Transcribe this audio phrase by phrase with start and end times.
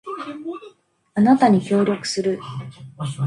[1.13, 2.39] あなたに協力する